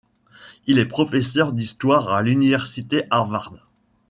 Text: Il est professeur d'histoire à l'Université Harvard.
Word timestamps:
Il 0.65 0.79
est 0.79 0.87
professeur 0.87 1.53
d'histoire 1.53 2.09
à 2.09 2.23
l'Université 2.23 3.03
Harvard. 3.11 3.67